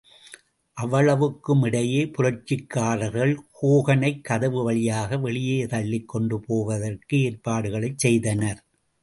[0.77, 8.59] அவ்வளவுக்குமிடையே புரட்சிக்காரர்கள் ஹோகனைக் கதவு வழியாக வெளியே தள்ளிக்கொண்டு போவதற்கு ஏற்பாடுகளைச் செய்தனர்.